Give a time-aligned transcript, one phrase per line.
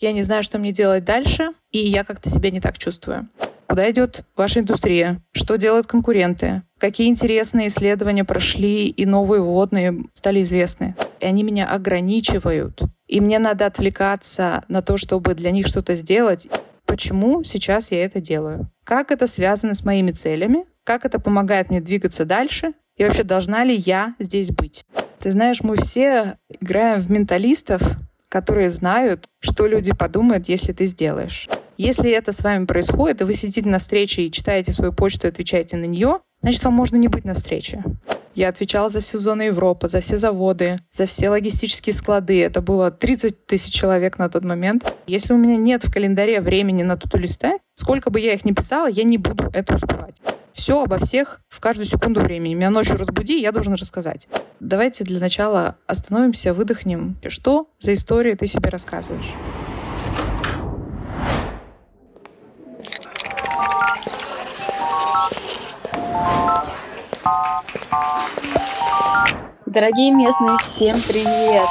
[0.00, 3.28] Я не знаю, что мне делать дальше, и я как-то себя не так чувствую.
[3.66, 5.20] Куда идет ваша индустрия?
[5.32, 6.62] Что делают конкуренты?
[6.78, 10.94] Какие интересные исследования прошли и новые вводные стали известны?
[11.18, 12.80] И они меня ограничивают.
[13.08, 16.48] И мне надо отвлекаться на то, чтобы для них что-то сделать.
[16.86, 18.70] Почему сейчас я это делаю?
[18.84, 20.64] Как это связано с моими целями?
[20.84, 22.72] Как это помогает мне двигаться дальше?
[22.96, 24.84] И вообще, должна ли я здесь быть?
[25.18, 27.82] Ты знаешь, мы все играем в менталистов,
[28.28, 31.48] которые знают, что люди подумают, если ты сделаешь.
[31.76, 35.30] Если это с вами происходит, и вы сидите на встрече и читаете свою почту и
[35.30, 37.84] отвечаете на нее, значит, вам можно не быть на встрече.
[38.34, 42.40] Я отвечала за всю зону Европы, за все заводы, за все логистические склады.
[42.40, 44.94] Это было 30 тысяч человек на тот момент.
[45.06, 48.52] Если у меня нет в календаре времени на туту листе, сколько бы я их ни
[48.52, 50.14] писала, я не буду это успевать.
[50.58, 52.52] Все обо всех в каждую секунду времени.
[52.52, 54.26] Меня ночью разбуди, я должен рассказать.
[54.58, 57.16] Давайте для начала остановимся, выдохнем.
[57.28, 59.32] Что за истории ты себе рассказываешь?
[69.64, 71.68] Дорогие местные, всем привет!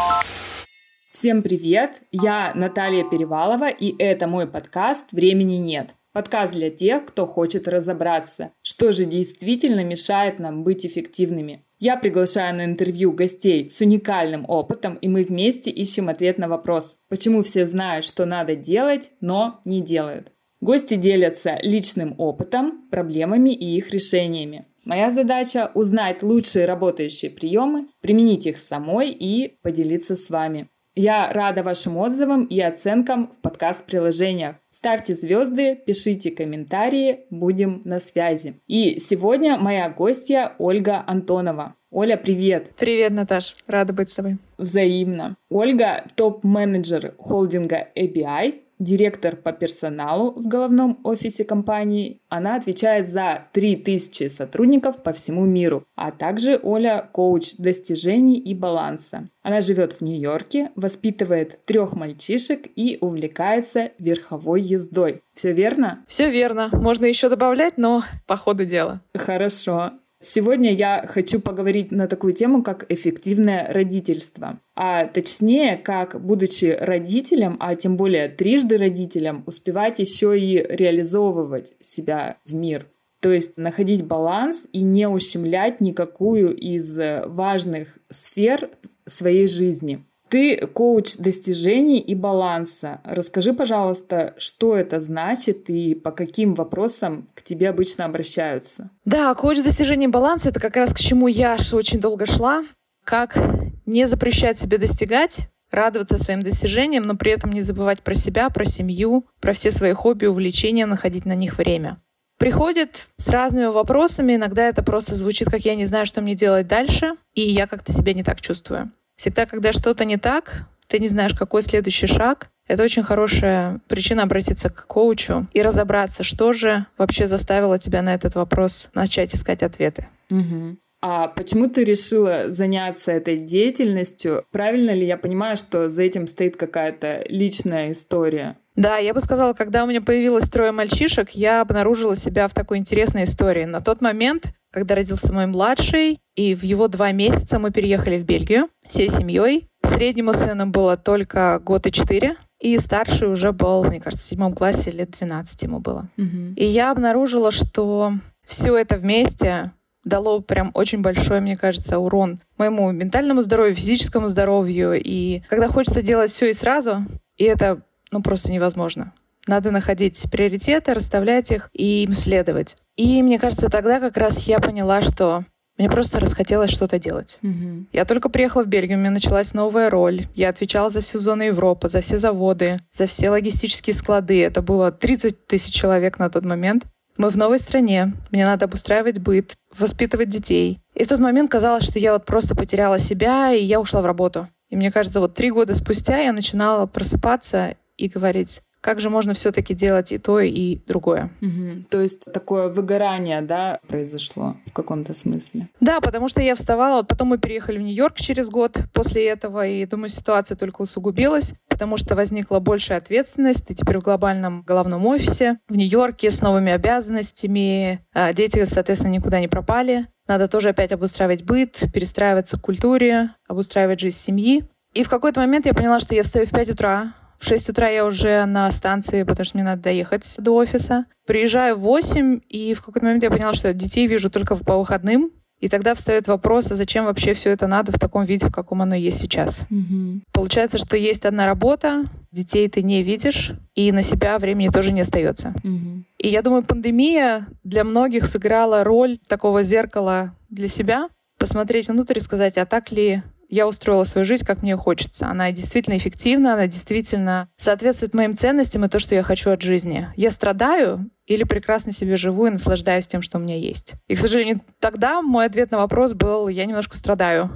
[1.12, 1.92] Всем привет!
[2.14, 5.90] Я Наталья Перевалова, и это мой подкаст «Времени нет».
[6.18, 11.64] Подкаст для тех, кто хочет разобраться, что же действительно мешает нам быть эффективными.
[11.78, 16.98] Я приглашаю на интервью гостей с уникальным опытом, и мы вместе ищем ответ на вопрос,
[17.08, 20.32] почему все знают, что надо делать, но не делают.
[20.60, 24.66] Гости делятся личным опытом, проблемами и их решениями.
[24.86, 30.68] Моя задача– узнать лучшие работающие приемы, применить их самой и поделиться с вами.
[31.00, 34.56] Я рада вашим отзывам и оценкам в подкаст-приложениях.
[34.78, 38.62] Ставьте звезды, пишите комментарии, будем на связи.
[38.68, 41.74] И сегодня моя гостья Ольга Антонова.
[41.90, 42.76] Оля, привет!
[42.78, 43.56] Привет, Наташ.
[43.66, 44.38] Рада быть с тобой.
[44.60, 45.36] Взаимно.
[45.50, 52.22] Ольга– топ-менеджер холдинга ABI, директор по персоналу в головном офисе компании.
[52.30, 59.30] Она отвечает за 3000 сотрудников по всему миру, а также Оля– коуч достижений и баланса.
[59.42, 65.22] Она живет в Нью-Йорке, воспитывает трех мальчишек и увлекается верховой ездой.
[65.34, 66.04] Все верно?
[66.08, 66.70] Все верно.
[66.74, 69.02] Можно еще добавлять, но по ходу дела.
[69.14, 69.94] Хорошо.
[70.34, 74.60] Сегодня я хочу поговорить на такую тему, как эффективное родительство.
[74.76, 82.38] А точнее, как, будучи родителем, а тем более трижды родителем, успевать еще и реализовывать себя
[82.46, 82.88] в мир.
[83.22, 88.70] То есть находить баланс и не ущемлять никакую из важных сфер
[89.06, 90.06] своей жизни.
[90.30, 93.02] Ты коуч достижений и баланса.
[93.04, 98.90] Расскажи, пожалуйста, что это значит и по каким вопросам к тебе обычно обращаются?
[99.06, 102.64] Да, коуч достижений и баланса— это как раз к чему я очень долго шла.
[103.04, 103.38] Как
[103.86, 108.66] не запрещать себе достигать, радоваться своим достижениям, но при этом не забывать про себя, про
[108.66, 112.02] семью, про все свои хобби, увлечения, находить на них время.
[112.38, 116.68] Приходит с разными вопросами, иногда это просто звучит, как я не знаю, что мне делать
[116.68, 118.92] дальше, и я как-то себя не так чувствую.
[119.18, 124.24] Всегда, когда что-то не так, ты не знаешь, какой следующий шаг, это очень хорошая причина
[124.24, 129.64] обратиться к коучу и разобраться, что же вообще заставило тебя на этот вопрос начать искать
[129.64, 130.08] ответы.
[130.30, 130.78] Угу.
[131.10, 134.44] А почему ты решила заняться этой деятельностью?
[134.52, 138.58] Правильно ли я понимаю, что за этим стоит какая-то личная история?
[138.76, 142.80] Да, я бы сказала, когда у меня появилось трое мальчишек, я обнаружила себя в такой
[142.80, 143.64] интересной истории.
[143.64, 148.26] На тот момент, когда родился мой младший, и в его два месяца мы переехали в
[148.26, 149.70] Бельгию всей семьей.
[149.86, 154.54] Среднему сыну было только год и четыре, и старший уже был, мне кажется, в седьмом
[154.54, 156.10] классе, лет 12 ему было.
[156.18, 156.56] Угу.
[156.58, 158.12] И я обнаружила, что
[158.46, 159.72] все это вместе
[160.08, 165.00] дало прям очень большой, мне кажется, урон моему ментальному здоровью, физическому здоровью.
[165.02, 167.06] И когда хочется делать все и сразу,
[167.38, 167.82] и это
[168.12, 169.14] ну, просто невозможно.
[169.48, 172.76] Надо находить приоритеты, расставлять их и им следовать.
[172.98, 175.46] И мне кажется, тогда как раз я поняла, что
[175.78, 177.38] мне просто расхотелось что-то делать.
[177.44, 177.86] Угу.
[177.94, 180.26] Я только приехала в Бельгию, у меня началась новая роль.
[180.34, 184.44] Я отвечала за всю зону Европы, за все заводы, за все логистические склады.
[184.44, 186.84] Это было 30 тысяч человек на тот момент.
[187.18, 190.80] Мы в новой стране, мне надо обустраивать быт, воспитывать детей.
[190.94, 194.06] И в тот момент казалось, что я вот просто потеряла себя, и я ушла в
[194.06, 194.48] работу.
[194.70, 199.34] И мне кажется, вот три года спустя я начинала просыпаться и говорить, как же можно
[199.34, 201.30] все-таки делать и то, и другое.
[201.42, 201.88] Угу.
[201.90, 205.68] То есть такое выгорание, да, произошло в каком-то смысле?
[205.82, 209.86] Да, потому что я вставала, потом мы переехали в Нью-Йорк через год после этого, и
[209.86, 215.60] думаю, ситуация только усугубилась, потому что возникла большая ответственность, ты теперь в глобальном головном офисе,
[215.68, 221.44] в Нью-Йорке с новыми обязанностями, а дети, соответственно, никуда не пропали, надо тоже опять обустраивать
[221.44, 224.64] быт, перестраиваться к культуре, обустраивать жизнь семьи.
[224.94, 227.88] И в какой-то момент я поняла, что я встаю в 5 утра, В 6 утра
[227.90, 231.06] я уже на станции, потому что мне надо доехать до офиса.
[231.26, 235.32] Приезжаю в 8, и в какой-то момент я поняла, что детей вижу только по выходным.
[235.60, 238.84] И тогда встает вопрос, а зачем вообще все это надо в таком виде, в каком
[238.84, 239.62] оно есть сейчас.
[239.72, 240.22] Угу.
[240.32, 245.02] Получается, что есть одна работа, детей ты не видишь, и на себя времени тоже не
[245.02, 245.56] остается.
[245.64, 246.04] Угу.
[246.20, 252.22] И я думаю, пандемия для многих сыграла роль такого зеркала для себя, посмотреть внутрь и
[252.22, 255.28] сказать, а так ли я устроила свою жизнь, как мне хочется.
[255.28, 260.08] Она действительно эффективна, она действительно соответствует моим ценностям и то, что я хочу от жизни.
[260.16, 263.94] Я страдаю или прекрасно себе живу и наслаждаюсь тем, что у меня есть.
[264.08, 267.52] И, к сожалению, тогда мой ответ на вопрос был, я немножко страдаю.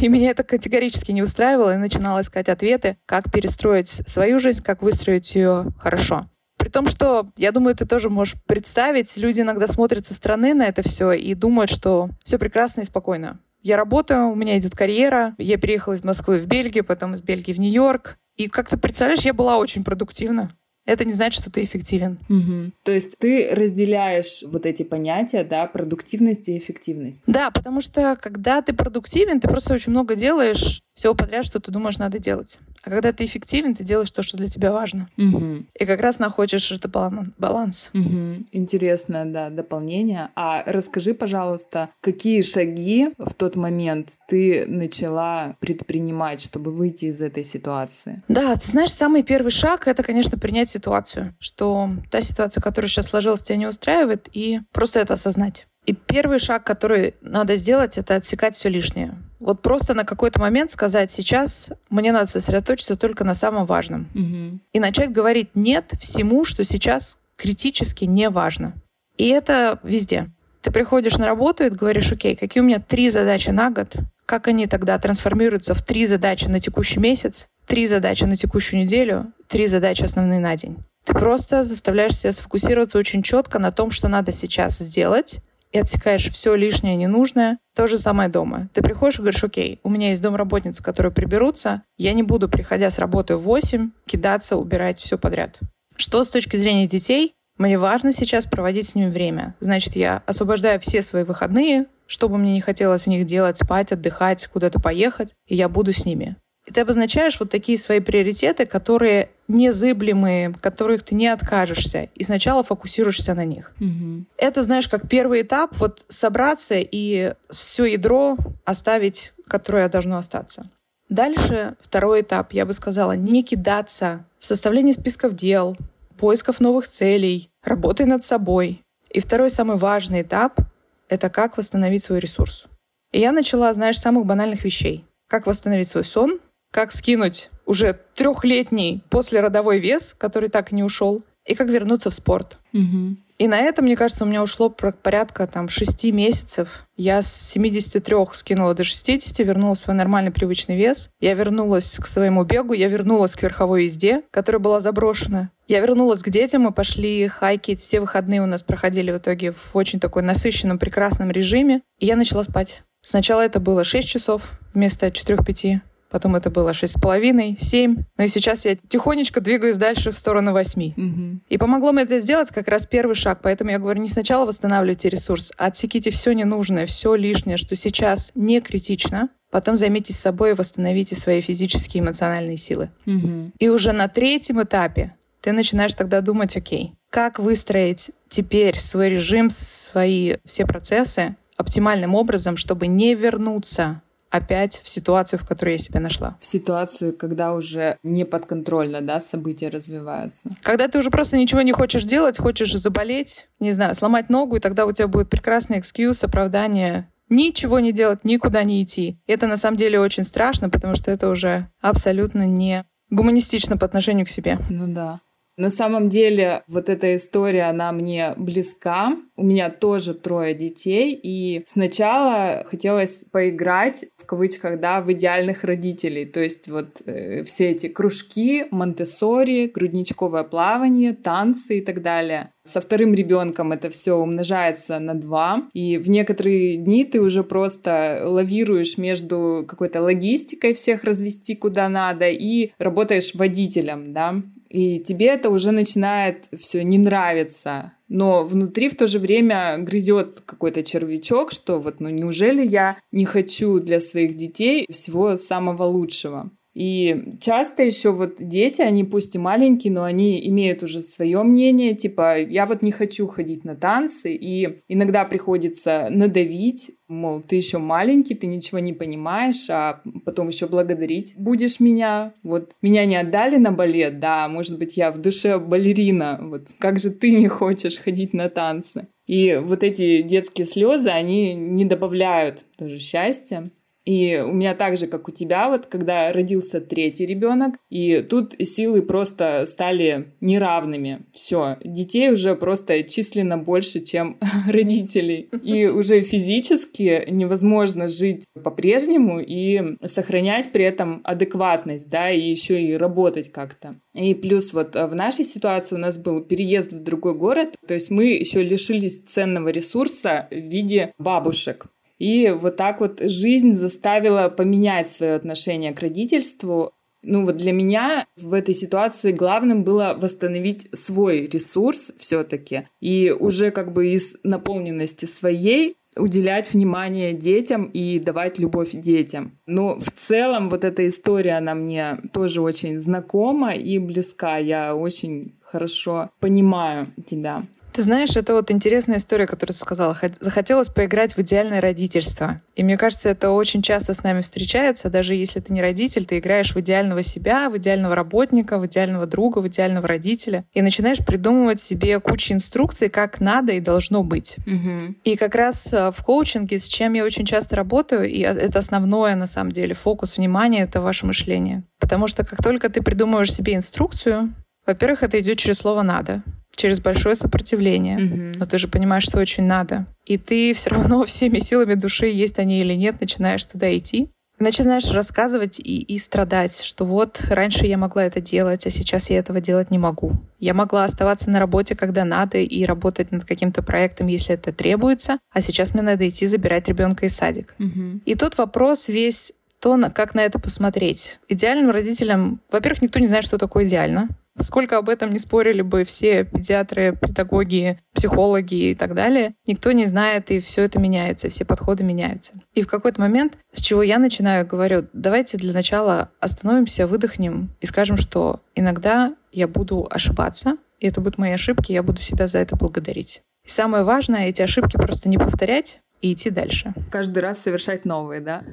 [0.00, 4.82] И меня это категорически не устраивало, и начинала искать ответы, как перестроить свою жизнь, как
[4.82, 6.28] выстроить ее хорошо.
[6.56, 10.66] При том, что, я думаю, ты тоже можешь представить, люди иногда смотрят со стороны на
[10.66, 13.40] это все и думают, что все прекрасно и спокойно.
[13.62, 15.34] Я работаю, у меня идет карьера.
[15.38, 18.18] Я переехала из Москвы в Бельгию, потом из Бельгии в Нью-Йорк.
[18.36, 20.50] И как ты представляешь, я была очень продуктивна
[20.86, 22.18] это не значит, что ты эффективен.
[22.28, 22.72] Угу.
[22.82, 27.22] То есть ты разделяешь вот эти понятия, да, продуктивность и эффективность.
[27.26, 31.70] Да, потому что когда ты продуктивен, ты просто очень много делаешь всего подряд, что ты
[31.70, 32.58] думаешь, надо делать.
[32.82, 35.08] А когда ты эффективен, ты делаешь то, что для тебя важно.
[35.16, 35.64] Угу.
[35.78, 37.90] И как раз находишь это баланс.
[37.94, 38.46] Угу.
[38.52, 40.30] Интересное, да, дополнение.
[40.34, 47.44] А расскажи, пожалуйста, какие шаги в тот момент ты начала предпринимать, чтобы выйти из этой
[47.44, 48.22] ситуации?
[48.28, 53.08] Да, ты знаешь, самый первый шаг— это, конечно, принять ситуацию, что та ситуация, которая сейчас
[53.08, 55.66] сложилась, тебя не устраивает, и просто это осознать.
[55.86, 59.18] И первый шаг, который надо сделать, это отсекать все лишнее.
[59.38, 64.08] Вот просто на какой-то момент сказать, сейчас мне надо сосредоточиться только на самом важном.
[64.14, 64.60] Угу.
[64.72, 68.74] И начать говорить нет всему, что сейчас критически не важно.
[69.16, 70.30] И это везде.
[70.60, 73.96] Ты приходишь на работу и говоришь, окей, какие у меня три задачи на год,
[74.26, 79.32] как они тогда трансформируются в три задачи на текущий месяц, три задачи на текущую неделю,
[79.46, 80.78] три задачи основные на день.
[81.04, 85.36] Ты просто заставляешь себя сфокусироваться очень четко на том, что надо сейчас сделать,
[85.70, 87.58] и отсекаешь все лишнее, ненужное.
[87.76, 88.68] То же самое дома.
[88.74, 92.90] Ты приходишь и говоришь, окей, у меня есть домработницы, которые приберутся, я не буду, приходя
[92.90, 95.60] с работы в 8, кидаться, убирать все подряд.
[95.94, 97.34] Что с точки зрения детей?
[97.56, 99.54] Мне важно сейчас проводить с ними время.
[99.60, 103.92] Значит, я освобождаю все свои выходные, что бы мне не хотелось в них делать, спать,
[103.92, 106.36] отдыхать, куда-то поехать, и я буду с ними.
[106.70, 112.62] И ты обозначаешь вот такие свои приоритеты, которые незыблемые, которых ты не откажешься, и сначала
[112.62, 113.72] фокусируешься на них.
[113.80, 114.26] Угу.
[114.36, 120.70] Это, знаешь, как первый этап, вот собраться и все ядро оставить, которое должно остаться.
[121.08, 125.76] Дальше второй этап, я бы сказала, не кидаться в составлении списков дел,
[126.18, 128.80] поисков новых целей, работы над собой.
[129.08, 130.60] И второй самый важный этап—
[131.08, 132.66] это как восстановить свой ресурс.
[133.10, 135.04] И я начала, знаешь, с самых банальных вещей.
[135.26, 136.38] Как восстановить свой сон,
[136.70, 142.14] как скинуть уже трехлетний послеродовой вес, который так и не ушел, и как вернуться в
[142.14, 142.58] спорт.
[142.72, 143.16] Угу.
[143.40, 146.86] И на это, мне кажется, у меня ушло порядка там 6 месяцев.
[146.98, 151.08] Я с 73 скинула до 60, вернула свой нормальный привычный вес.
[151.20, 155.48] Я вернулась к своему бегу, я вернулась к верховой езде, которая была заброшена.
[155.66, 157.80] Я вернулась к детям, мы пошли хайкить.
[157.80, 161.80] Все выходные у нас проходили в итоге в очень такой насыщенном, прекрасном режиме.
[161.98, 162.82] И я начала спать.
[163.02, 168.04] Сначала это было 6 часов вместо 4-5 потом это было шесть с половиной, семь.
[168.16, 170.94] Но и сейчас я тихонечко двигаюсь дальше в сторону восьми.
[170.96, 171.40] Угу.
[171.48, 173.40] И помогло мне это сделать как раз первый шаг.
[173.42, 178.32] Поэтому я говорю, не сначала восстанавливайте ресурс, а отсеките все ненужное, все лишнее, что сейчас
[178.34, 179.30] не критично.
[179.50, 182.90] Потом займитесь собой и восстановите свои физические и эмоциональные силы.
[183.06, 183.52] Угу.
[183.58, 189.50] И уже на третьем этапе ты начинаешь тогда думать, окей, как выстроить теперь свой режим,
[189.50, 196.00] свои все процессы оптимальным образом, чтобы не вернуться опять в ситуацию, в которой я себя
[196.00, 196.36] нашла.
[196.40, 200.50] В ситуацию, когда уже не подконтрольно, да, события развиваются.
[200.62, 204.60] Когда ты уже просто ничего не хочешь делать, хочешь заболеть, не знаю, сломать ногу, и
[204.60, 209.18] тогда у тебя будет прекрасный экскьюз, оправдание ничего не делать, никуда не идти.
[209.26, 214.26] Это на самом деле очень страшно, потому что это уже абсолютно не гуманистично по отношению
[214.26, 214.58] к себе.
[214.68, 215.20] Ну да.
[215.60, 219.14] На самом деле, вот эта история, она мне близка.
[219.36, 226.24] У меня тоже трое детей, и сначала хотелось поиграть, кавычках, да, в идеальных родителей.
[226.24, 232.52] То есть вот э, все эти кружки, монтессори, грудничковое плавание, танцы и так далее.
[232.62, 238.22] Со вторым ребенком это все умножается на два, и в некоторые дни ты уже просто
[238.24, 244.36] лавируешь между какой-то логистикой всех развести куда надо и работаешь водителем, да,
[244.70, 247.94] и тебе это уже начинает все не нравиться.
[248.08, 253.24] Но внутри в то же время грызет какой-то червячок, что вот, ну неужели я не
[253.24, 256.50] хочу для своих детей всего самого лучшего?
[256.74, 261.94] И часто еще вот дети, они пусть и маленькие, но они имеют уже свое мнение,
[261.94, 267.78] типа, я вот не хочу ходить на танцы, и иногда приходится надавить, мол, ты еще
[267.78, 272.34] маленький, ты ничего не понимаешь, а потом еще благодарить будешь меня.
[272.44, 277.00] Вот меня не отдали на балет, да, может быть, я в душе балерина, вот как
[277.00, 279.08] же ты не хочешь ходить на танцы?
[279.26, 283.70] И вот эти детские слезы, они не добавляют тоже счастья.
[284.04, 288.54] И у меня так же, как у тебя, вот когда родился третий ребенок, и тут
[288.60, 291.26] силы просто стали неравными.
[291.32, 294.38] Все, детей уже просто численно больше, чем
[294.68, 295.50] родителей.
[295.62, 302.94] И уже физически невозможно жить по-прежнему и сохранять при этом адекватность, да, и еще и
[302.94, 303.96] работать как-то.
[304.14, 308.10] И плюс вот в нашей ситуации у нас был переезд в другой город, то есть
[308.10, 311.86] мы еще лишились ценного ресурса в виде бабушек.
[312.20, 316.92] И вот так вот жизнь заставила поменять свое отношение к родительству.
[317.22, 323.70] Ну вот для меня в этой ситуации главным было восстановить свой ресурс все-таки и уже
[323.70, 329.58] как бы из наполненности своей уделять внимание детям и давать любовь детям.
[329.66, 334.58] Но в целом вот эта история, она мне тоже очень знакома и близка.
[334.58, 337.66] Я очень хорошо понимаю тебя.
[337.92, 340.16] Ты знаешь, это вот интересная история, которую ты сказала.
[340.40, 342.60] Захотелось поиграть в идеальное родительство.
[342.76, 345.10] И мне кажется, это очень часто с нами встречается.
[345.10, 349.26] Даже если ты не родитель, ты играешь в идеального себя, в идеального работника, в идеального
[349.26, 350.64] друга, в идеального родителя.
[350.72, 354.56] И начинаешь придумывать себе кучу инструкций, как надо и должно быть.
[354.66, 355.16] Угу.
[355.24, 359.34] И как раз э, в коучинге, с чем я очень часто работаю, и это основное,
[359.34, 361.82] на самом деле, фокус внимания— это ваше мышление.
[361.98, 364.54] Потому что как только ты придумываешь себе инструкцию,
[364.86, 366.42] во-первых, это идет через слово «надо»
[366.80, 368.18] через большое сопротивление.
[368.18, 368.56] Mm-hmm.
[368.58, 370.06] Но ты же понимаешь, что очень надо.
[370.24, 374.30] И ты все равно всеми силами души, есть они или нет, начинаешь туда идти.
[374.58, 379.38] Начинаешь рассказывать и, и страдать, что вот раньше я могла это делать, а сейчас я
[379.38, 380.32] этого делать не могу.
[380.58, 385.38] Я могла оставаться на работе, когда надо, и работать над каким-то проектом, если это требуется,
[385.50, 387.74] а сейчас мне надо идти забирать ребенка из садик.
[387.78, 388.20] Угу.
[388.26, 391.38] И тут вопрос весь то, как на это посмотреть.
[391.48, 394.28] Идеальным родителям, во-первых, никто не знает, что такое идеально.
[394.58, 400.06] Сколько об этом не спорили бы все педиатры, педагоги, психологи и так далее, никто не
[400.06, 402.54] знает, и все это меняется, все подходы меняются.
[402.74, 407.86] И в какой-то момент, с чего я начинаю, говорю, давайте для начала остановимся, выдохнем и
[407.86, 412.58] скажем, что иногда я буду ошибаться, и это будут мои ошибки, я буду себя за
[412.58, 413.42] это благодарить.
[413.64, 416.92] И самое важное, эти ошибки просто не повторять и идти дальше.
[417.10, 418.64] Каждый раз совершать новые, да?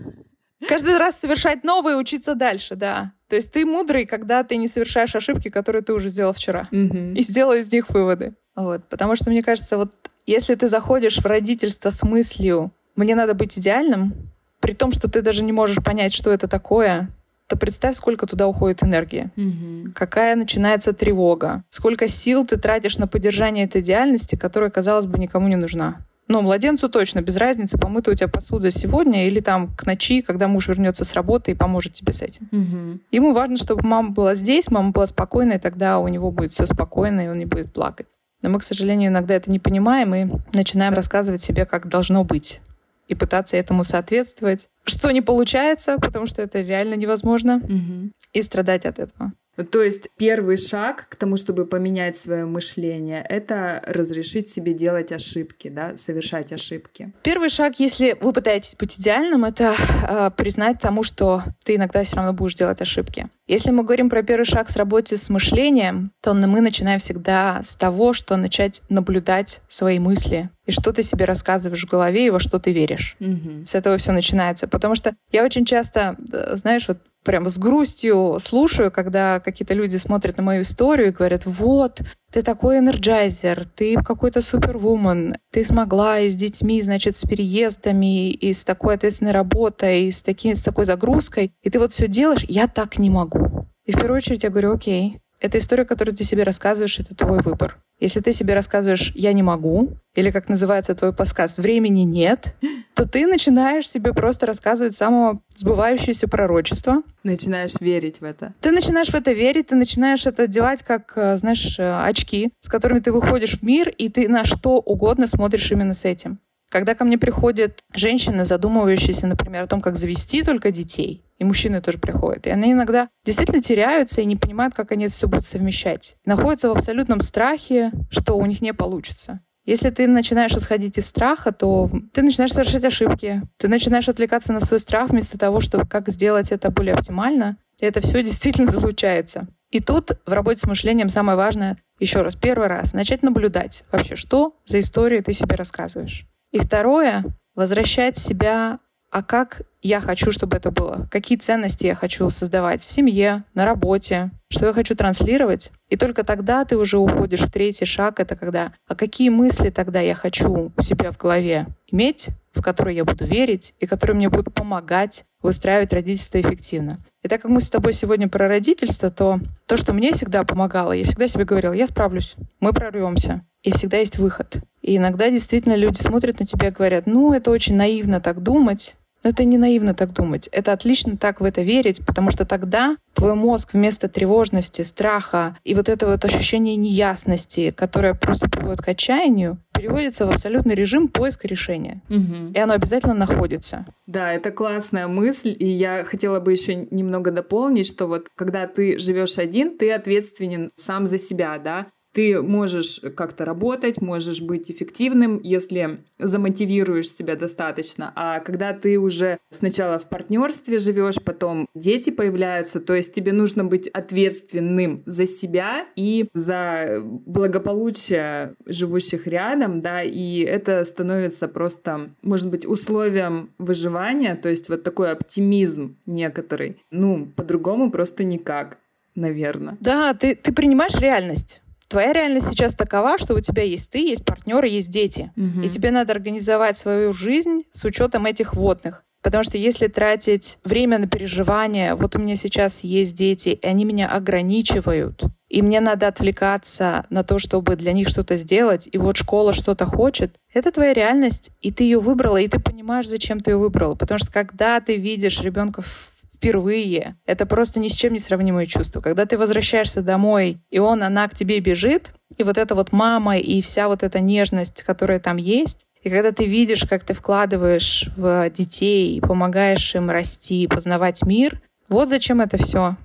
[0.67, 3.13] Каждый раз совершать новые учиться дальше, да.
[3.29, 6.63] То есть ты мудрый, когда ты не совершаешь ошибки, которые ты уже сделал вчера.
[6.71, 7.15] Mm-hmm.
[7.15, 8.33] И сделал из них выводы.
[8.55, 8.83] Вот.
[8.89, 9.93] Потому что, мне кажется, вот
[10.25, 14.13] если ты заходишь в родительство с мыслью «мне надо быть идеальным»,
[14.59, 17.09] при том, что ты даже не можешь понять, что это такое,
[17.47, 19.31] то представь, сколько туда уходит энергии.
[19.37, 19.93] Угу.
[19.93, 21.63] Какая начинается тревога.
[21.69, 25.99] Сколько сил ты тратишь на поддержание этой идеальности, которая, казалось бы, никому не нужна.
[26.27, 30.47] Ну, младенцу точно, без разницы, помыта у тебя посуда сегодня или там к ночи, когда
[30.47, 32.49] муж вернется с работы и поможет тебе с этим.
[32.51, 32.99] Угу.
[33.11, 36.65] Ему важно, чтобы мама была здесь, мама была спокойна, и тогда у него будет все
[36.65, 38.07] спокойно, и он не будет плакать.
[38.41, 42.59] Но мы, к сожалению, иногда это не понимаем и начинаем рассказывать себе, как должно быть,
[43.07, 44.67] и пытаться этому соответствовать.
[44.83, 48.11] Что не получается, потому что это реально невозможно, угу.
[48.33, 49.31] и страдать от этого.
[49.71, 55.69] То есть первый шаг к тому, чтобы поменять свое мышление, это разрешить себе делать ошибки,
[55.69, 57.13] да, совершать ошибки.
[57.23, 59.75] Первый шаг, если вы пытаетесь быть идеальным, это
[60.07, 63.27] э, признать тому, что ты иногда все равно будешь делать ошибки.
[63.47, 67.75] Если мы говорим про первый шаг с работе с мышлением, то мы начинаем всегда с
[67.75, 72.39] того, что начать наблюдать свои мысли и что ты себе рассказываешь в голове и во
[72.39, 73.15] что ты веришь.
[73.21, 73.65] Угу.
[73.65, 74.67] С этого все начинается.
[74.67, 76.17] Потому что я очень часто,
[76.53, 81.45] знаешь, вот прямо с грустью слушаю, когда какие-то люди смотрят на мою историю и говорят,
[81.45, 88.31] вот, ты такой энерджайзер, ты какой-то superwoman, ты смогла и с детьми, значит, с переездами,
[88.31, 92.07] и с такой ответственной работой, и с, таким, с такой загрузкой, и ты вот все
[92.07, 93.67] делаешь, я так не могу.
[93.85, 97.41] И в первую очередь я говорю, окей, эта история, которую ты себе рассказываешь, это твой
[97.41, 97.77] выбор.
[97.99, 102.55] Если ты себе рассказываешь «я не могу», или, как называется твой подкаст, «времени нет»,
[102.93, 107.03] то ты начинаешь себе просто рассказывать самого сбывающееся пророчество.
[107.23, 108.53] Начинаешь верить в это.
[108.61, 112.69] Ты начинаешь в это верить, ты начинаешь это одевать как, э, знаешь, э, очки, с
[112.69, 116.37] которыми ты выходишь в мир, и ты на что угодно смотришь именно с этим.
[116.69, 121.81] Когда ко мне приходят женщины, задумывающиеся, например, о том, как завести только детей, и мужчины
[121.81, 125.45] тоже приходят, и они иногда действительно теряются и не понимают, как они это все будут
[125.45, 126.17] совмещать.
[126.25, 129.41] И находятся в абсолютном страхе, что у них не получится.
[129.65, 133.41] Если ты начинаешь исходить из страха, то ты начинаешь совершать ошибки.
[133.57, 137.57] Ты начинаешь отвлекаться на свой страх вместо того, чтобы как сделать это более оптимально.
[137.81, 139.47] это все действительно случается.
[139.69, 144.15] И тут в работе с мышлением самое важное, еще раз, первый раз, начать наблюдать вообще,
[144.15, 146.25] что за истории ты себе рассказываешь.
[146.57, 147.23] И второе,
[147.53, 148.79] возвращать себя
[149.11, 153.63] а как я хочу, чтобы это было, какие ценности я хочу создавать в семье, на
[153.63, 155.71] работе, что я хочу транслировать.
[155.87, 160.01] И только тогда ты уже уходишь в третий шаг, это когда, а какие мысли тогда
[160.01, 164.29] я хочу у себя в голове иметь, в которые я буду верить и которые мне
[164.29, 166.97] будут помогать выстраивать родительство эффективно.
[167.23, 170.91] И так как мы с тобой сегодня про родительство, то то, что мне всегда помогало,
[170.91, 174.57] я всегда себе говорила, я справлюсь, мы прорвемся, и всегда есть выход.
[174.81, 178.95] И иногда действительно люди смотрят на тебя и говорят, ну, это очень наивно так думать,
[179.23, 180.47] но это не наивно так думать.
[180.53, 185.73] Это отлично так в это верить, потому что тогда твой мозг вместо тревожности, страха и
[185.75, 191.47] вот этого вот ощущения неясности, которое просто приводит к отчаянию, переводится в абсолютный режим поиска
[191.47, 192.01] решения.
[192.09, 192.53] Угу.
[192.55, 193.85] И оно обязательно находится.
[194.05, 195.53] Да, это классная мысль.
[195.59, 200.71] И я хотела бы еще немного дополнить, что вот когда ты живешь один, ты ответственен
[200.77, 201.87] сам за себя, да.
[202.17, 208.11] Ты можешь как-то работать, можешь быть эффективным, если замотивируешь себя достаточно.
[208.15, 213.65] А когда ты уже сначала в партнерстве живешь, потом дети появляются, то есть тебе нужно
[213.65, 222.49] быть ответственным за себя и за благополучие живущих рядом, да, и это становится просто, может
[222.49, 226.81] быть, условием выживания, то есть вот такой оптимизм некоторый.
[226.89, 228.79] Ну, по-другому просто никак
[229.13, 229.77] наверное.
[229.81, 231.61] Да, ты, ты принимаешь реальность.
[231.87, 235.31] Твоя реальность сейчас такова, что у тебя есть ты, есть партнеры, есть дети.
[235.37, 235.61] Угу.
[235.61, 239.03] И тебе надо организовать свою жизнь с учетом этих водных.
[239.23, 243.83] Потому что если тратить время на переживания, вот у меня сейчас есть дети, и они
[243.83, 249.17] меня ограничивают, и мне надо отвлекаться на то, чтобы для них что-то сделать, и вот
[249.17, 253.51] школа что-то хочет, это твоя реальность, и ты ее выбрала, и ты понимаешь, зачем ты
[253.51, 253.95] ее выбрала.
[253.95, 257.17] Потому что когда ты видишь ребенка в впервые.
[257.25, 259.01] Это просто ни с чем не сравнимое чувство.
[259.01, 263.37] Когда ты возвращаешься домой, и он, она к тебе бежит, и вот эта вот мама,
[263.37, 268.09] и вся вот эта нежность, которая там есть, и когда ты видишь, как ты вкладываешь
[268.15, 272.95] в детей, помогаешь им расти, познавать мир, вот зачем это все.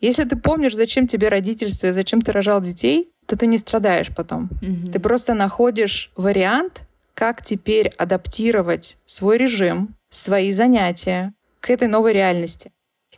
[0.00, 4.08] Если ты помнишь, зачем тебе родительство и зачем ты рожал детей, то ты не страдаешь
[4.14, 4.50] потом.
[4.60, 4.92] Mm-hmm.
[4.92, 6.82] Ты просто находишь вариант,
[7.14, 12.72] как теперь адаптировать свой режим, свои занятия к этой новой реальности.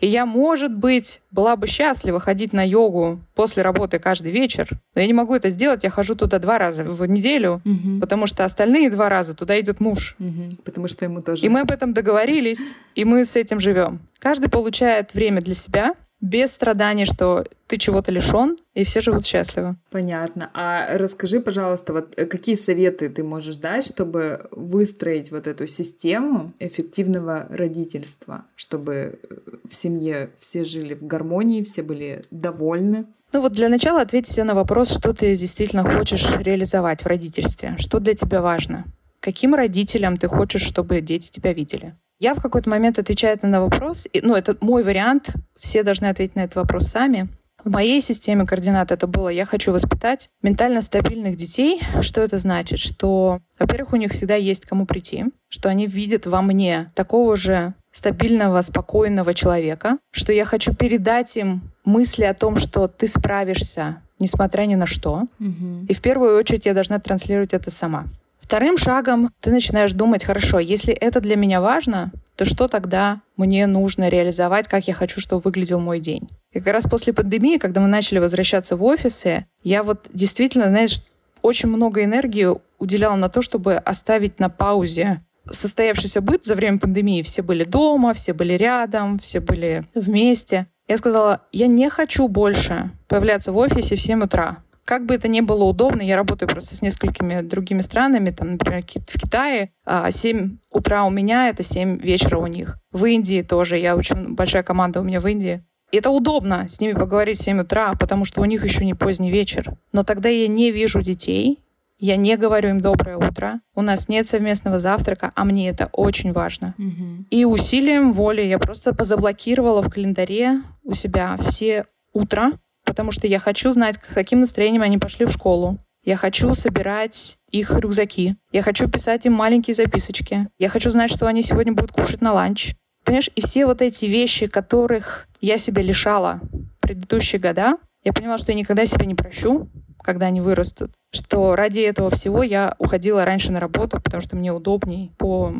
[0.05, 5.01] И я, может быть, была бы счастлива ходить на йогу после работы каждый вечер, но
[5.01, 5.83] я не могу это сделать.
[5.83, 8.01] Я хожу туда два раза в неделю, угу.
[8.03, 10.15] потому что остальные два раза туда идет муж.
[10.19, 10.57] Угу.
[10.63, 11.47] Потому что ему тоже.
[11.47, 14.01] И мы об этом договорились, и мы с этим живем.
[14.19, 19.77] Каждый получает время для себя, без страданий, что ты чего-то лишен, и все живут счастливо.
[19.91, 20.51] Понятно.
[20.55, 26.53] А расскажи, пожалуйста, вот э, какие советы ты можешь дать, чтобы выстроить вот эту систему
[26.59, 29.35] эффективного родительства, чтобы э,
[29.71, 33.07] в семье все жили в гармонии, все были довольны?
[33.33, 37.77] Ну вот для начала ответь себе на вопрос, что ты действительно хочешь реализовать в родительстве,
[37.79, 38.85] что для тебя важно.
[39.21, 41.95] Каким родителям ты хочешь, чтобы дети тебя видели?
[42.21, 46.37] Я в какой-то момент отвечаю на вопрос, и, ну, это мой вариант, все должны ответить
[46.37, 47.29] на этот вопрос сами.
[47.65, 51.81] В моей системе координат это было «я хочу воспитать ментально стабильных детей».
[52.03, 52.79] Что это значит?
[52.79, 57.73] Что, во-первых, у них всегда есть кому прийти, что они видят во мне такого же
[57.91, 64.67] стабильного, спокойного человека, что я хочу передать им мысли о том, что ты справишься, несмотря
[64.67, 65.23] ни на что.
[65.41, 65.87] Угу.
[65.89, 68.07] И в первую очередь я должна транслировать это сама.
[68.45, 73.67] Вторым шагом ты начинаешь думать, хорошо, если это для меня важно, то что тогда мне
[73.67, 76.29] нужно реализовать, как я хочу, чтобы выглядел мой день.
[76.53, 81.01] И как раз после пандемии, когда мы начали возвращаться в офисы, я вот действительно, знаешь,
[81.41, 87.23] очень много энергии уделяла на то, чтобы оставить на паузе состоявшийся быт за время пандемии.
[87.23, 90.67] Все были дома, все были рядом, все были вместе.
[90.87, 94.59] Я сказала, я не хочу больше появляться в офисе в 7 утра.
[94.85, 98.83] Как бы это ни было удобно, я работаю просто с несколькими другими странами, там, например,
[98.83, 102.79] в Китае 7 а, утра у меня, это 7 вечера у них.
[102.93, 105.65] В Индии тоже, я очень большая команда у меня в Индии.
[105.91, 108.95] И это удобно с ними поговорить в 7 утра, потому что у них еще не
[108.95, 109.75] поздний вечер.
[109.93, 111.61] Но тогда я не вижу детей,
[111.99, 116.33] я не говорю им доброе утро, у нас нет совместного завтрака, а мне это очень
[116.33, 116.75] важно.
[116.79, 117.27] Угу.
[117.31, 122.53] И усилием воли я просто позаблокировала в календаре у себя все утра,
[122.85, 125.79] потому что я хочу знать, каким настроением они пошли в школу.
[126.05, 128.37] Я хочу собирать их рюкзаки.
[128.53, 130.49] Я хочу писать им маленькие записочки.
[130.59, 132.75] Я хочу знать, что они сегодня будут кушать на ланч.
[133.05, 136.41] Понимаешь, и все вот эти вещи, которых я себя лишала
[136.81, 139.69] предыдущие года, я поняла, что я никогда себя не прощу,
[140.05, 144.53] когда они вырастут, что ради этого всего я уходила раньше на работу, потому что мне
[144.53, 145.53] удобней по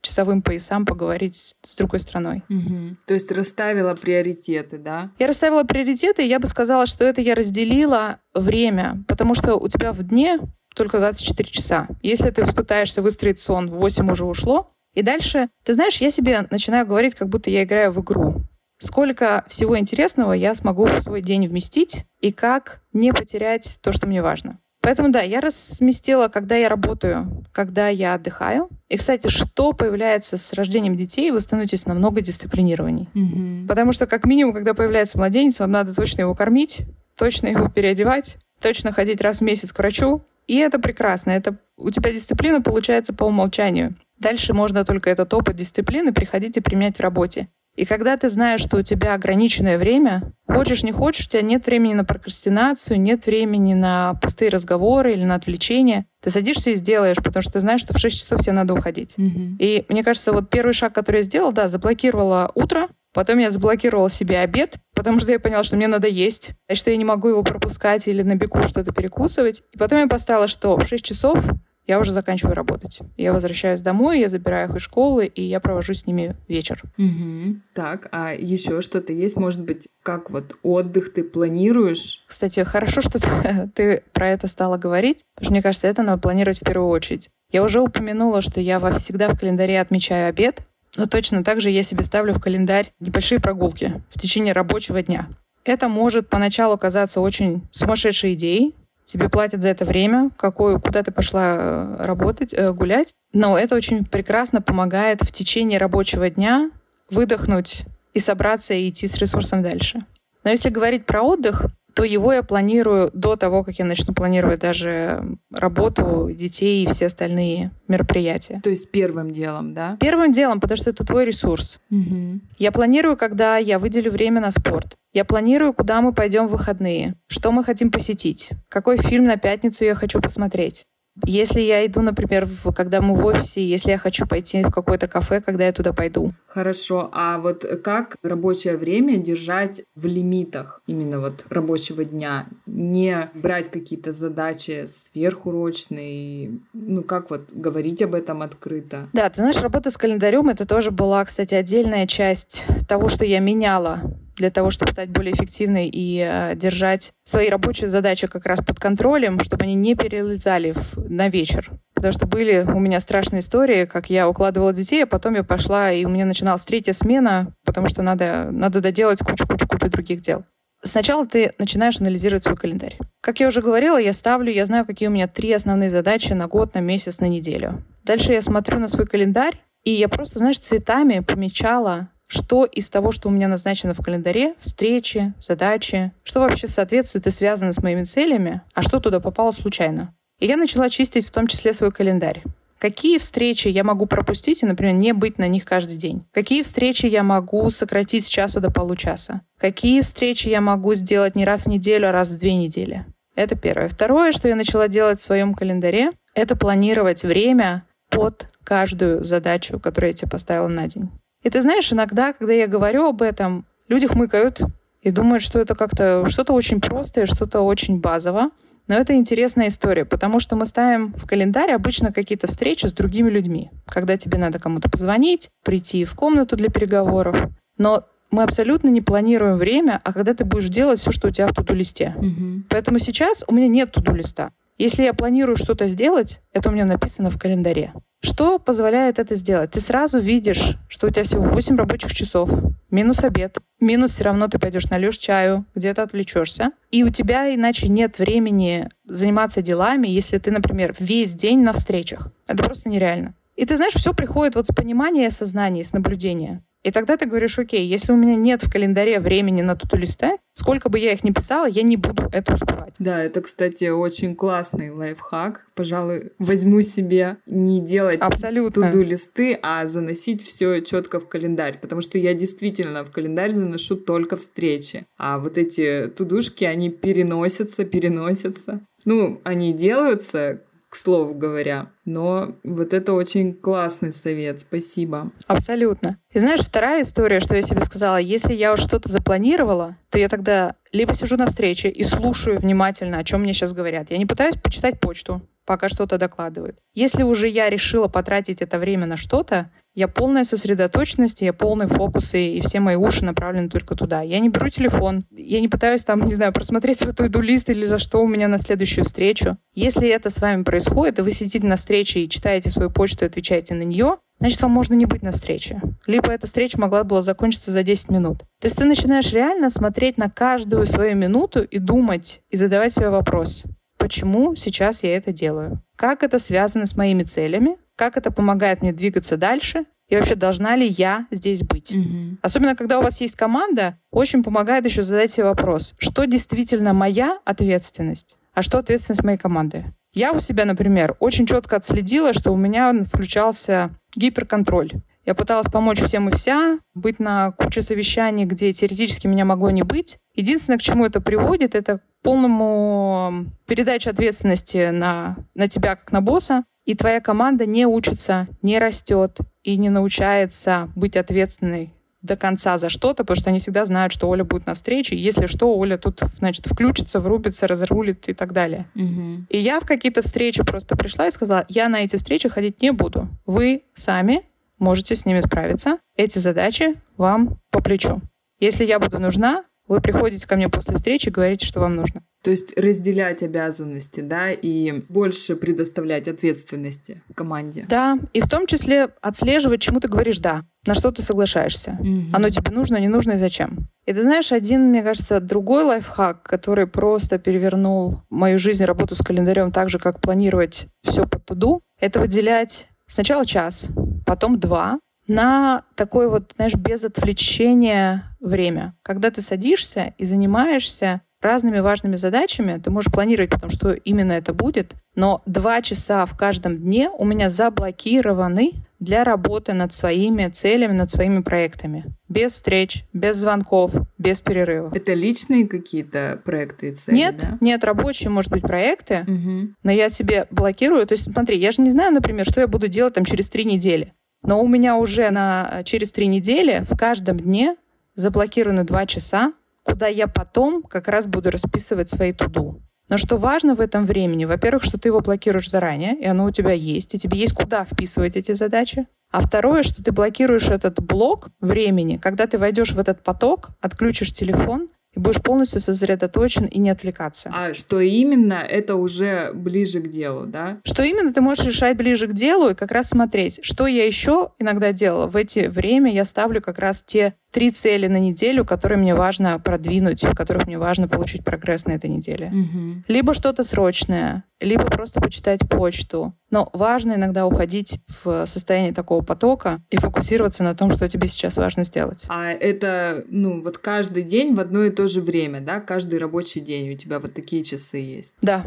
[0.00, 2.42] часовым поясам поговорить с другой страной.
[2.48, 2.96] Угу.
[3.06, 5.10] То есть расставила приоритеты, да?
[5.18, 9.68] Я расставила приоритеты, и я бы сказала, что это я разделила время, потому что у
[9.68, 10.38] тебя в дне
[10.74, 11.88] только 24 часа.
[12.02, 16.46] Если ты пытаешься выстроить сон, в 8 уже ушло, и дальше, ты знаешь, я себе
[16.50, 18.42] начинаю говорить, как будто я играю в игру.
[18.82, 24.08] Сколько всего интересного я смогу в свой день вместить, и как не потерять то, что
[24.08, 24.58] мне важно.
[24.80, 28.68] Поэтому да, я разместила, когда я работаю, когда я отдыхаю.
[28.88, 33.08] И, кстати, что появляется с рождением детей, вы становитесь намного дисциплинированней.
[33.14, 33.68] Mm-hmm.
[33.68, 36.82] Потому что, как минимум, когда появляется младенец, вам надо точно его кормить,
[37.16, 40.22] точно его переодевать, точно ходить раз в месяц к врачу.
[40.48, 41.30] И это прекрасно.
[41.30, 43.94] Это у тебя дисциплина получается по умолчанию.
[44.18, 47.48] Дальше можно только этот опыт дисциплины приходить и применять в работе.
[47.74, 51.64] И когда ты знаешь, что у тебя ограниченное время, хочешь, не хочешь, у тебя нет
[51.64, 57.16] времени на прокрастинацию, нет времени на пустые разговоры или на отвлечения, ты садишься и сделаешь,
[57.16, 59.14] потому что ты знаешь, что в 6 часов тебе надо уходить.
[59.16, 59.56] Mm-hmm.
[59.58, 64.08] И мне кажется, вот первый шаг, который я сделала, да, заблокировала утро, Потом я заблокировала
[64.08, 67.28] себе обед, потому что я поняла, что мне надо есть, и что я не могу
[67.28, 69.62] его пропускать или на бегу что-то перекусывать.
[69.72, 71.44] И потом я поставила, что в 6 часов
[71.86, 73.00] я уже заканчиваю работать.
[73.16, 76.82] Я возвращаюсь домой, я забираю их из школы, и я провожу с ними вечер.
[76.96, 77.56] Угу.
[77.74, 79.36] Так, а еще что-то есть?
[79.36, 82.22] Может быть, как вот отдых ты планируешь?
[82.26, 86.20] Кстати, хорошо, что ты, ты про это стала говорить, потому что мне кажется, это надо
[86.20, 87.30] планировать в первую очередь.
[87.50, 90.60] Я уже упомянула, что я всегда в календаре отмечаю обед,
[90.96, 95.28] но точно так же я себе ставлю в календарь небольшие прогулки в течение рабочего дня.
[95.64, 101.10] Это может поначалу казаться очень сумасшедшей идеей, тебе платят за это время, какое, куда ты
[101.10, 103.08] пошла э, работать, э, гулять.
[103.32, 106.70] Но это очень прекрасно помогает в течение рабочего дня
[107.10, 107.82] выдохнуть
[108.14, 110.00] и собраться и идти с ресурсом дальше.
[110.44, 114.60] Но если говорить про отдых, то его я планирую до того, как я начну планировать
[114.60, 118.60] даже работу детей и все остальные мероприятия.
[118.62, 119.96] То есть первым делом, да?
[120.00, 121.78] Первым делом, потому что это твой ресурс.
[121.90, 122.40] Угу.
[122.58, 124.96] Я планирую, когда я выделю время на спорт.
[125.12, 129.84] Я планирую, куда мы пойдем в выходные, что мы хотим посетить, какой фильм на пятницу
[129.84, 130.86] я хочу посмотреть.
[131.26, 135.08] Если я иду, например, в, когда мы в офисе, если я хочу пойти в какое-то
[135.08, 136.32] кафе, когда я туда пойду.
[136.52, 137.08] Хорошо.
[137.12, 142.46] А вот как рабочее время держать в лимитах именно вот рабочего дня?
[142.66, 146.58] Не брать какие-то задачи сверхурочные?
[146.74, 149.08] Ну, как вот говорить об этом открыто?
[149.14, 153.38] Да, ты знаешь, работа с календарем— это тоже была, кстати, отдельная часть того, что я
[153.38, 154.00] меняла
[154.36, 158.78] для того, чтобы стать более эффективной и э, держать свои рабочие задачи как раз под
[158.78, 161.70] контролем, чтобы они не перелезали в, на вечер.
[162.02, 165.92] Потому что были у меня страшные истории, как я укладывала детей, а потом я пошла,
[165.92, 170.42] и у меня начиналась третья смена, потому что надо, надо доделать кучу-кучу-кучу других дел.
[170.82, 172.98] Сначала ты начинаешь анализировать свой календарь.
[173.20, 176.48] Как я уже говорила, я ставлю, я знаю, какие у меня три основные задачи на
[176.48, 177.84] год, на месяц, на неделю.
[178.02, 183.12] Дальше я смотрю на свой календарь, и я просто, знаешь, цветами помечала что из того,
[183.12, 188.04] что у меня назначено в календаре, встречи, задачи, что вообще соответствует и связано с моими
[188.04, 190.14] целями, а что туда попало случайно.
[190.42, 192.42] И я начала чистить в том числе свой календарь.
[192.80, 196.26] Какие встречи я могу пропустить и, например, не быть на них каждый день?
[196.32, 199.42] Какие встречи я могу сократить с часу до получаса?
[199.60, 203.06] Какие встречи я могу сделать не раз в неделю, а раз в две недели?
[203.36, 203.86] Это первое.
[203.86, 210.10] Второе, что я начала делать в своем календаре, это планировать время под каждую задачу, которую
[210.10, 211.08] я тебе поставила на день.
[211.44, 214.60] И ты знаешь, иногда, когда я говорю об этом, люди хмыкают
[215.02, 218.50] и думают, что это как-то что-то очень простое, что-то очень базово.
[218.88, 223.30] Но это интересная история, потому что мы ставим в календарь обычно какие-то встречи с другими
[223.30, 227.36] людьми, когда тебе надо кому-то позвонить, прийти в комнату для переговоров.
[227.78, 231.48] Но мы абсолютно не планируем время, а когда ты будешь делать все, что у тебя
[231.48, 232.14] в туду-листе.
[232.16, 232.64] Угу.
[232.70, 234.50] Поэтому сейчас у меня нет туду-листа.
[234.82, 237.92] Если я планирую что-то сделать, это у меня написано в календаре.
[238.20, 239.70] Что позволяет это сделать?
[239.70, 242.50] Ты сразу видишь, что у тебя всего 8 рабочих часов,
[242.90, 246.72] минус обед, минус все равно ты пойдешь нальешь чаю, где-то отвлечешься.
[246.90, 252.32] И у тебя иначе нет времени заниматься делами, если ты, например, весь день на встречах.
[252.48, 253.36] Это просто нереально.
[253.54, 256.60] И ты знаешь, все приходит вот с понимания, осознания, с наблюдения.
[256.82, 260.38] И тогда ты говоришь, окей, если у меня нет в календаре времени на туту листы,
[260.54, 262.94] сколько бы я их ни писала, я не буду это успевать.
[262.98, 265.66] Да, это, кстати, очень классный лайфхак.
[265.74, 268.90] Пожалуй, возьму себе не делать Абсолютно.
[268.90, 271.78] туду листы, а заносить все четко в календарь.
[271.80, 275.06] Потому что я действительно в календарь заношу только встречи.
[275.16, 278.80] А вот эти тудушки, они переносятся, переносятся.
[279.04, 281.86] Ну, они делаются к слову говоря.
[282.04, 285.32] Но вот это очень классный совет, спасибо.
[285.46, 286.18] Абсолютно.
[286.30, 290.28] И знаешь, вторая история, что я себе сказала, если я уж что-то запланировала, то я
[290.28, 294.10] тогда либо сижу на встрече и слушаю внимательно, о чем мне сейчас говорят.
[294.10, 296.78] Я не пытаюсь почитать почту, пока что-то докладывают.
[296.94, 302.32] Если уже я решила потратить это время на что-то, я полная сосредоточенность, я полный фокус,
[302.32, 304.22] и, и все мои уши направлены только туда.
[304.22, 307.98] Я не беру телефон, я не пытаюсь там, не знаю, просмотреть свой лист или за
[307.98, 309.58] что у меня на следующую встречу.
[309.74, 313.28] Если это с вами происходит, и вы сидите на встрече и читаете свою почту и
[313.28, 315.80] отвечаете на нее, значит, вам можно не быть на встрече.
[316.06, 318.38] Либо эта встреча могла была закончиться за 10 минут.
[318.60, 323.10] То есть ты начинаешь реально смотреть на каждую свою минуту и думать, и задавать себе
[323.10, 323.64] вопрос
[324.02, 328.92] почему сейчас я это делаю, как это связано с моими целями, как это помогает мне
[328.92, 331.92] двигаться дальше, и вообще должна ли я здесь быть.
[331.92, 332.38] Mm-hmm.
[332.42, 337.38] Особенно, когда у вас есть команда, очень помогает еще задать себе вопрос, что действительно моя
[337.44, 339.84] ответственность, а что ответственность моей команды.
[340.12, 344.94] Я у себя, например, очень четко отследила, что у меня включался гиперконтроль.
[345.24, 349.84] Я пыталась помочь всем и вся, быть на куче совещаний, где теоретически меня могло не
[349.84, 350.18] быть.
[350.34, 356.20] Единственное, к чему это приводит, это к полному передаче ответственности на, на тебя как на
[356.20, 362.78] босса, и твоя команда не учится, не растет и не научается быть ответственной до конца
[362.78, 365.16] за что-то, потому что они всегда знают, что Оля будет на встрече.
[365.16, 368.86] Если что, Оля тут, значит, включится, врубится, разрулит и так далее.
[368.94, 369.46] Угу.
[369.48, 372.92] И я в какие-то встречи просто пришла и сказала, я на эти встречи ходить не
[372.92, 373.28] буду.
[373.44, 374.42] Вы сами
[374.78, 375.98] можете с ними справиться.
[376.16, 378.20] Эти задачи вам по плечу.
[378.60, 382.22] Если я буду нужна, вы приходите ко мне после встречи и говорите, что вам нужно.
[382.42, 387.86] То есть разделять обязанности, да, и больше предоставлять ответственности команде.
[387.88, 391.96] Да, и в том числе отслеживать, чему ты говоришь «да», на что ты соглашаешься.
[392.00, 392.22] Угу.
[392.32, 393.88] Оно тебе нужно, не нужно и зачем.
[394.06, 399.22] И ты знаешь, один, мне кажется, другой лайфхак, который просто перевернул мою жизнь, работу с
[399.22, 403.86] календарем так же, как планировать все под туду, это выделять сначала час,
[404.26, 404.98] потом два,
[405.32, 408.94] на такое вот, знаешь, без отвлечения время.
[409.02, 414.54] Когда ты садишься и занимаешься разными важными задачами, ты можешь планировать потом, что именно это
[414.54, 420.92] будет, но два часа в каждом дне у меня заблокированы для работы над своими целями,
[420.92, 422.04] над своими проектами.
[422.28, 424.94] Без встреч, без звонков, без перерывов.
[424.94, 427.58] Это личные какие-то проекты и цели, Нет, да?
[427.60, 429.74] нет, рабочие, может быть, проекты, угу.
[429.82, 431.04] но я себе блокирую.
[431.04, 433.64] То есть, смотри, я же не знаю, например, что я буду делать там через три
[433.64, 434.12] недели.
[434.42, 437.76] Но у меня уже на, через три недели в каждом дне
[438.14, 439.52] заблокированы два часа,
[439.84, 442.82] куда я потом как раз буду расписывать свои туду.
[443.08, 444.44] Но что важно в этом времени?
[444.44, 447.84] Во-первых, что ты его блокируешь заранее, и оно у тебя есть, и тебе есть куда
[447.84, 449.06] вписывать эти задачи.
[449.30, 454.32] А второе, что ты блокируешь этот блок времени, когда ты войдешь в этот поток, отключишь
[454.32, 457.50] телефон и будешь полностью сосредоточен и не отвлекаться.
[457.52, 460.78] А что именно, это уже ближе к делу, да?
[460.84, 463.60] Что именно, ты можешь решать ближе к делу и как раз смотреть.
[463.62, 465.26] Что я еще иногда делала?
[465.26, 469.58] В эти время я ставлю как раз те три цели на неделю, которые мне важно
[469.58, 472.46] продвинуть, в которых мне важно получить прогресс на этой неделе.
[472.46, 473.04] Угу.
[473.08, 476.34] Либо что-то срочное, либо просто почитать почту.
[476.52, 481.56] Но важно иногда уходить в состояние такого потока и фокусироваться на том, что тебе сейчас
[481.56, 482.26] важно сделать.
[482.28, 485.80] А это, ну, вот каждый день в одно и то же время, да?
[485.80, 488.34] Каждый рабочий день у тебя вот такие часы есть?
[488.42, 488.64] Да,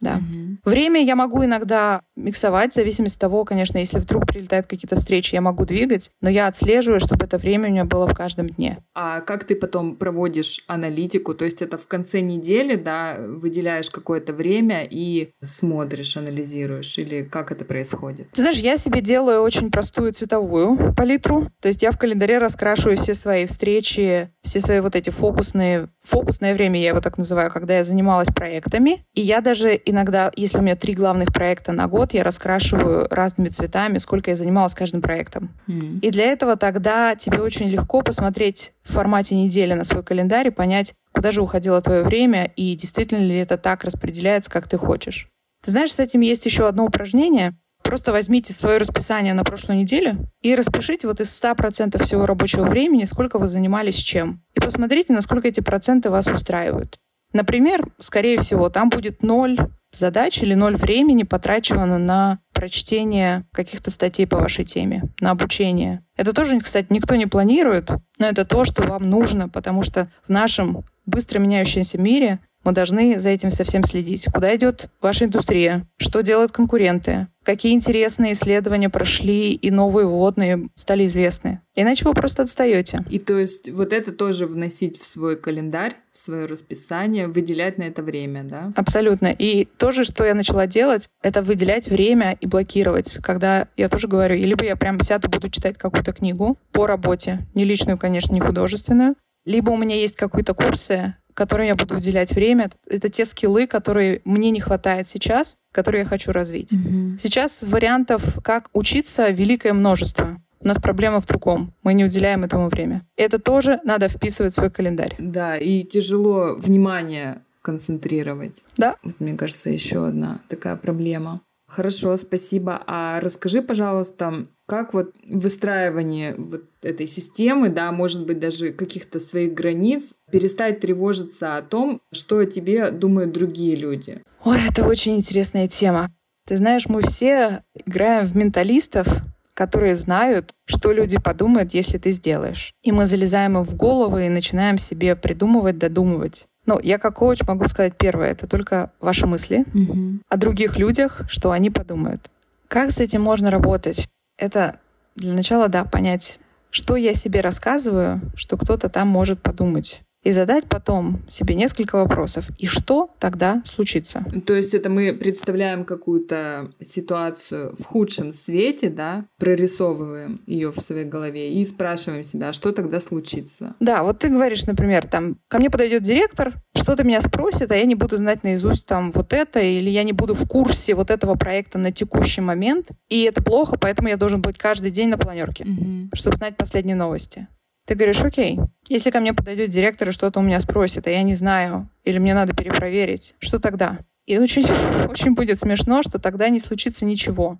[0.00, 0.16] да.
[0.16, 0.70] Угу.
[0.70, 5.34] Время я могу иногда миксовать, в зависимости от того, конечно, если вдруг прилетают какие-то встречи,
[5.34, 8.78] я могу двигать, но я отслеживаю, чтобы это время у меня было в каждом дне.
[8.94, 11.34] А как ты потом проводишь аналитику?
[11.34, 16.98] То есть это в конце недели, да, выделяешь какое-то время и смотришь, анализируешь?
[16.98, 18.30] Или как это происходит?
[18.32, 21.48] Ты знаешь, я себе делаю очень простую цветовую палитру.
[21.60, 25.88] То есть я в календаре раскрашиваю все свои встречи, все свои вот эти фокусные...
[26.02, 29.04] Фокусное время, я его так называю, когда я занималась проектами.
[29.12, 33.48] И я даже иногда, если у меня три главных проекта на год, я раскрашиваю разными
[33.48, 35.54] цветами, сколько я занималась каждым проектом.
[35.68, 36.00] Mm.
[36.00, 40.50] И для этого тогда тебе очень легко посмотреть в формате недели на свой календарь и
[40.50, 45.26] понять, куда же уходило твое время и действительно ли это так распределяется, как ты хочешь.
[45.64, 47.56] Ты знаешь, с этим есть еще одно упражнение.
[47.82, 53.04] Просто возьмите свое расписание на прошлую неделю и распишите вот из 100% всего рабочего времени,
[53.04, 54.42] сколько вы занимались чем.
[54.54, 56.98] И посмотрите, насколько эти проценты вас устраивают.
[57.36, 59.58] Например, скорее всего, там будет ноль
[59.92, 66.02] задач или ноль времени потрачено на прочтение каких-то статей по вашей теме, на обучение.
[66.16, 70.30] Это тоже, кстати, никто не планирует, но это то, что вам нужно, потому что в
[70.30, 74.26] нашем быстро меняющемся мире Мы должны за этим совсем следить.
[74.34, 75.86] Куда идет ваша индустрия?
[75.98, 77.28] Что делают конкуренты?
[77.44, 81.60] Какие интересные исследования прошли и новые вводные стали известны?
[81.76, 83.04] Иначе вы просто отстаете.
[83.08, 87.84] И то есть вот это тоже вносить в свой календарь, в свое расписание, выделять на
[87.84, 88.72] это время, да?
[88.74, 89.28] Абсолютно.
[89.28, 93.18] И то же, что я начала делать, это выделять время и блокировать.
[93.22, 97.62] Когда я тоже говорю, либо я прям сяду, буду читать какую-то книгу по работе, не
[97.62, 102.70] личную, конечно, не художественную, либо у меня есть какие-то курсы, которым я буду уделять время.
[102.88, 106.72] Это те скиллы, которые мне не хватает сейчас, которые я хочу развить.
[106.72, 107.18] Mm-hmm.
[107.22, 110.40] Сейчас вариантов, как учиться, великое множество.
[110.60, 111.74] У нас проблема в другом.
[111.82, 113.06] Мы не уделяем этому время.
[113.16, 115.14] Это тоже надо вписывать в свой календарь.
[115.18, 118.64] Да, и тяжело внимание концентрировать.
[118.76, 118.96] Да.
[119.02, 121.42] Вот, мне кажется, еще одна такая проблема.
[121.68, 122.82] Хорошо, спасибо.
[122.86, 129.54] А расскажи, пожалуйста, как вот выстраивание вот этой системы, да, может быть, даже каких-то своих
[129.54, 134.22] границ, перестать тревожиться о том, что о тебе думают другие люди?
[134.44, 136.10] Ой, это очень интересная тема.
[136.46, 139.08] Ты знаешь, мы все играем в менталистов,
[139.54, 142.72] которые знают, что люди подумают, если ты сделаешь.
[142.82, 146.46] И мы залезаем им в головы и начинаем себе придумывать, додумывать.
[146.66, 150.20] Ну, я как коуч могу сказать первое, это только ваши мысли угу.
[150.28, 152.30] о других людях, что они подумают.
[152.68, 154.08] Как с этим можно работать?
[154.36, 154.80] Это
[155.14, 156.38] для начала, да, понять,
[156.70, 162.50] что я себе рассказываю, что кто-то там может подумать и задать потом себе несколько вопросов.
[162.58, 164.24] И что тогда случится?
[164.44, 171.04] То есть это мы представляем какую-то ситуацию в худшем свете, да, прорисовываем ее в своей
[171.04, 173.76] голове и спрашиваем себя, а что тогда случится?
[173.78, 177.84] Да, вот ты говоришь, например, там, ко мне подойдет директор, что-то меня спросит, а я
[177.84, 181.36] не буду знать наизусть там вот это, или я не буду в курсе вот этого
[181.36, 185.62] проекта на текущий момент, и это плохо, поэтому я должен быть каждый день на планерке,
[185.62, 186.08] mm-hmm.
[186.14, 187.46] чтобы знать последние новости.
[187.86, 191.22] Ты говоришь, окей, если ко мне подойдет директор и что-то у меня спросит, а я
[191.22, 194.00] не знаю, или мне надо перепроверить, что тогда?
[194.26, 194.64] И очень,
[195.08, 197.58] очень будет смешно, что тогда не случится ничего.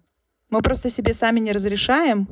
[0.50, 2.28] Мы просто себе сами не разрешаем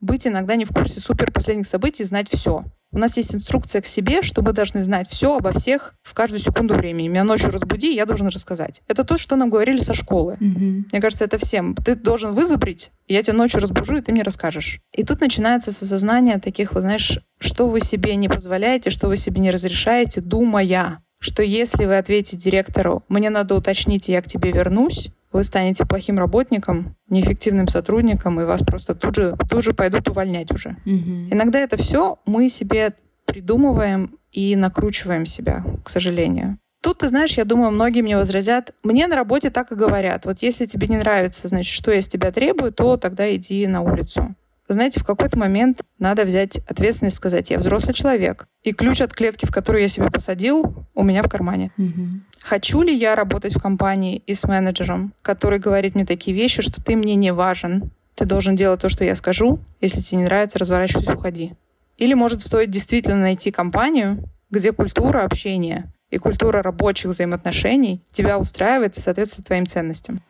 [0.00, 2.64] быть иногда не в курсе супер последних событий, знать все.
[2.96, 6.40] У нас есть инструкция к себе, что мы должны знать все обо всех в каждую
[6.40, 7.08] секунду времени.
[7.08, 8.80] Меня ночью разбуди, я должен рассказать.
[8.88, 10.38] Это то, что нам говорили со школы.
[10.40, 10.84] Mm-hmm.
[10.92, 11.74] Мне кажется, это всем.
[11.74, 14.80] Ты должен вызубрить, я тебя ночью разбужу, и ты мне расскажешь.
[14.94, 19.42] И тут начинается осознание таких, вот знаешь, что вы себе не позволяете, что вы себе
[19.42, 24.52] не разрешаете, думая, что если вы ответите директору, мне надо уточнить, и я к тебе
[24.52, 30.08] вернусь, вы станете плохим работником, неэффективным сотрудником, и вас просто тут же, тут же пойдут
[30.08, 30.76] увольнять уже.
[30.86, 31.30] Угу.
[31.30, 32.94] Иногда это все мы себе
[33.26, 36.58] придумываем и накручиваем себя, к сожалению.
[36.82, 40.24] Тут, ты знаешь, я думаю, многие мне возразят, мне на работе так и говорят.
[40.24, 43.80] Вот если тебе не нравится, значит, что я с тебя требую, то тогда иди на
[43.80, 44.36] улицу.
[44.68, 49.12] Вы знаете, в какой-то момент надо взять ответственность, сказать, я взрослый человек, и ключ от
[49.12, 51.70] клетки, в которую я себя посадил, у меня в кармане.
[51.78, 52.20] Угу.
[52.46, 56.80] Хочу ли я работать в компании и с менеджером, который говорит мне такие вещи, что
[56.80, 60.60] ты мне не важен, ты должен делать то, что я скажу, если тебе не нравится,
[60.60, 61.54] разворачивайся, уходи.
[61.98, 68.96] Или может стоит действительно найти компанию, где культура общения и культура рабочих взаимоотношений тебя устраивает
[68.96, 70.20] и соответствует твоим ценностям.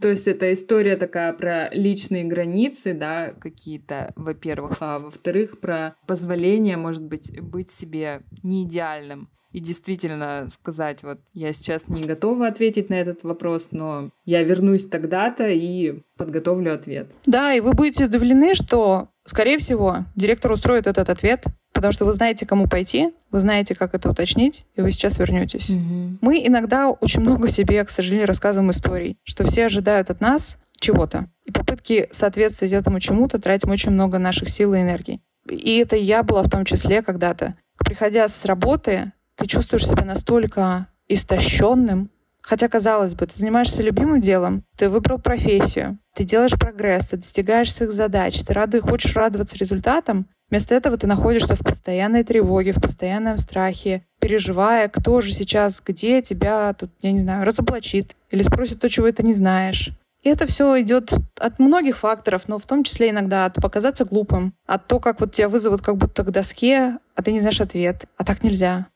[0.00, 6.78] То есть это история такая про личные границы, да, какие-то, во-первых, а во-вторых, про позволение,
[6.78, 9.28] может быть, быть себе не идеальным.
[9.52, 14.86] И действительно сказать, вот я сейчас не готова ответить на этот вопрос, но я вернусь
[14.86, 17.10] тогда-то и подготовлю ответ.
[17.26, 22.12] Да, и вы будете удивлены, что, скорее всего, директор устроит этот ответ, потому что вы
[22.12, 25.68] знаете, кому пойти, вы знаете, как это уточнить, и вы сейчас вернетесь.
[25.68, 26.18] Угу.
[26.22, 31.26] Мы иногда очень много себе, к сожалению, рассказываем историй, что все ожидают от нас чего-то.
[31.44, 35.20] И попытки соответствовать этому чему-то тратим очень много наших сил и энергии.
[35.48, 37.54] И это я была в том числе когда-то.
[37.78, 42.10] Приходя с работы, ты чувствуешь себя настолько истощенным,
[42.44, 47.72] Хотя, казалось бы, ты занимаешься любимым делом, ты выбрал профессию, ты делаешь прогресс, ты достигаешь
[47.72, 52.80] своих задач, ты рады, хочешь радоваться результатам, Вместо этого ты находишься в постоянной тревоге, в
[52.82, 58.78] постоянном страхе, переживая, кто же сейчас, где тебя тут, я не знаю, разоблачит или спросит
[58.78, 59.92] то, чего ты не знаешь.
[60.22, 64.52] И это все идет от многих факторов, но в том числе иногда от показаться глупым,
[64.66, 68.04] от то, как вот тебя вызовут как будто к доске, а ты не знаешь ответ.
[68.18, 68.88] А так нельзя.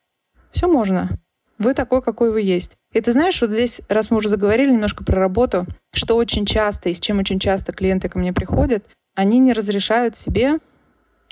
[0.56, 1.10] Все можно.
[1.58, 2.78] Вы такой, какой вы есть.
[2.94, 6.88] И ты знаешь, вот здесь, раз мы уже заговорили немножко про работу, что очень часто
[6.88, 10.60] и с чем очень часто клиенты ко мне приходят, они не разрешают себе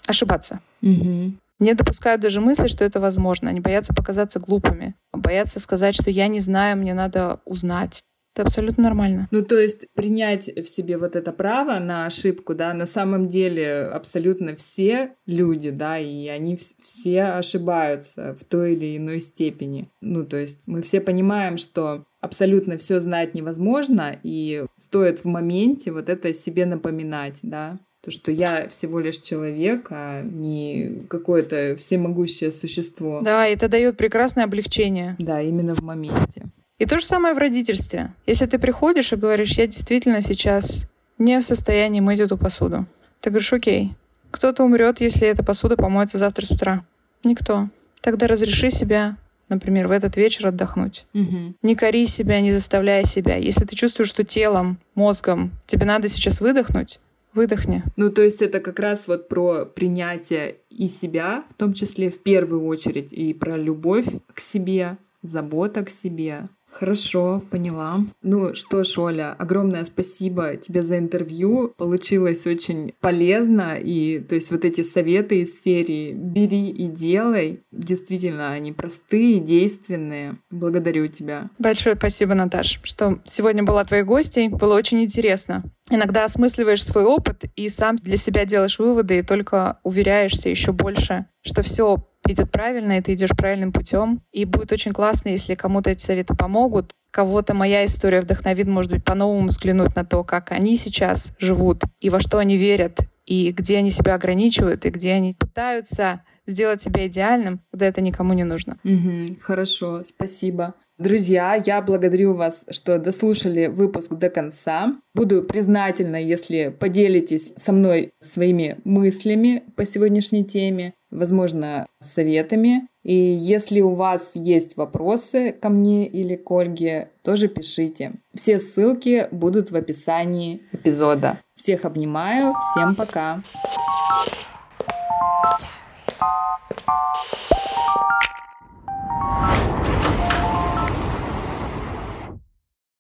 [0.07, 0.61] ошибаться.
[0.83, 1.33] Угу.
[1.61, 3.49] Не допускают даже мысли, что это возможно.
[3.49, 8.03] Они боятся показаться глупыми, боятся сказать, что я не знаю, мне надо узнать.
[8.35, 9.29] Это абсолютно нормально.
[9.31, 13.85] Ну, то есть принять в себе вот это право на ошибку, да, на самом деле
[13.85, 19.89] абсолютно все люди, да, и они все ошибаются в той или иной степени.
[20.01, 25.93] Ну, то есть мы все понимаем, что абсолютно все знать невозможно, и стоит в моменте
[25.93, 32.51] вот это себе напоминать, да, то, что я всего лишь человек, а не какое-то всемогущее
[32.51, 33.21] существо.
[33.23, 35.15] Да, это дает прекрасное облегчение.
[35.21, 36.51] Да, именно в моменте.
[36.79, 38.13] И то же самое в родительстве.
[38.27, 42.87] Если ты приходишь и говоришь, я действительно сейчас не в состоянии мыть эту посуду,
[43.21, 43.93] ты говоришь, окей,
[44.31, 46.85] кто-то умрет, если эта посуда помоется завтра с утра.
[47.23, 47.69] Никто.
[48.01, 49.17] Тогда разреши себя,
[49.49, 51.07] например, в этот вечер отдохнуть.
[51.15, 51.55] Угу.
[51.63, 53.37] Не кори себя, не заставляй себя.
[53.37, 56.99] Если ты чувствуешь, что телом, мозгом тебе надо сейчас выдохнуть,
[57.33, 57.85] выдохни.
[57.97, 62.21] Ну, то есть это как раз вот про принятие и себя, в том числе в
[62.21, 68.01] первую очередь, и про любовь к себе, забота к себе, Хорошо, поняла.
[68.23, 71.73] Ну что ж, Оля, огромное спасибо тебе за интервью.
[71.77, 73.79] Получилось очень полезно.
[73.79, 80.37] И то есть вот эти советы из серии «Бери и делай», действительно, они простые, действенные.
[80.51, 81.49] Благодарю тебя.
[81.61, 84.49] Большое спасибо, Наташ, что сегодня была твоей гостьей.
[84.49, 85.63] Было очень интересно.
[85.91, 91.27] Иногда осмысливаешь свой опыт и сам для себя делаешь выводы и только уверяешься еще больше,
[91.43, 94.23] что все идет правильно, и ты идешь правильным путем.
[94.33, 96.93] И будет очень классно, если кому-то эти советы помогут.
[97.11, 102.11] Кого-то моя история вдохновит, может быть, по-новому взглянуть на то, как они сейчас живут, и
[102.11, 107.07] во что они верят, и где они себя ограничивают, и где они пытаются сделать себя
[107.07, 108.79] идеальным, когда это никому не нужно.
[108.85, 110.75] Угу, хорошо, спасибо.
[110.97, 114.95] Друзья, я благодарю вас, что дослушали выпуск до конца.
[115.13, 122.87] Буду признательна, если поделитесь со мной своими мыслями по сегодняшней теме, возможно, советами.
[123.03, 128.13] И если у вас есть вопросы ко мне или к Ольге, тоже пишите.
[128.33, 131.41] Все ссылки будут в описании эпизода.
[131.57, 133.43] Всех обнимаю, всем пока!